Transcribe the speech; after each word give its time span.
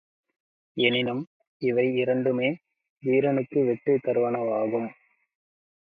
எனினும் 0.77 1.21
இவை 1.61 1.85
இரண்டுமே 1.95 2.49
வீரனுக்கு 3.03 3.59
வெற்றி 3.65 3.93
தருவனவாகும். 3.97 4.89